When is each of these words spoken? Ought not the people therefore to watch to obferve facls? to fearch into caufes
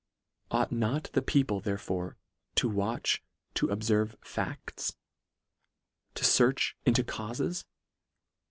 Ought 0.49 0.71
not 0.71 1.11
the 1.13 1.21
people 1.21 1.59
therefore 1.59 2.17
to 2.55 2.67
watch 2.67 3.21
to 3.53 3.67
obferve 3.67 4.15
facls? 4.25 4.95
to 6.15 6.23
fearch 6.23 6.73
into 6.87 7.03
caufes 7.03 7.65